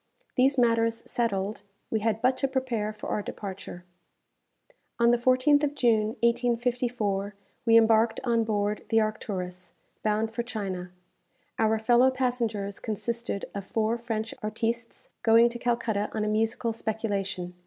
[0.35, 3.85] These matters settled, we had but to prepare for our departure.
[4.97, 7.35] On the 14th of June, 1854,
[7.67, 10.89] we embarked on board the "Arcturus," bound for China.
[11.59, 17.53] Our fellow passengers consisted of four French artistes, going to Calcutta on a musical speculation.